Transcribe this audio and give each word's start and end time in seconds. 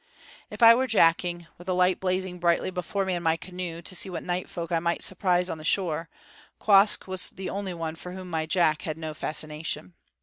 If 0.49 0.63
I 0.63 0.73
were 0.73 0.87
jacking, 0.87 1.45
with 1.59 1.69
a 1.69 1.73
light 1.73 1.99
blazing 1.99 2.39
brightly 2.39 2.71
before 2.71 3.05
me 3.05 3.13
in 3.13 3.21
my 3.21 3.37
canoe, 3.37 3.83
to 3.83 3.95
see 3.95 4.09
what 4.09 4.23
night 4.23 4.49
folk 4.49 4.71
I 4.71 4.79
might 4.79 5.03
surprise 5.03 5.47
on 5.47 5.59
the 5.59 5.63
shore, 5.63 6.09
Quoskh 6.57 7.05
was 7.05 7.29
the 7.29 7.51
only 7.51 7.75
one 7.75 7.93
for 7.95 8.13
whom 8.13 8.27
my 8.31 8.47
jack 8.47 8.81
had 8.81 8.97
no 8.97 9.13
fascination. 9.13 9.93